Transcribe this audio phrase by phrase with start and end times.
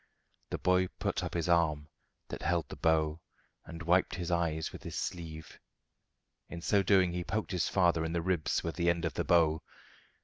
[0.49, 1.87] The boy put up his arm,
[2.29, 3.21] that held the bow,
[3.65, 5.59] and wiped his eyes with his sleeve.
[6.49, 9.23] In so doing he poked his father in the ribs with the end of the
[9.23, 9.61] bow.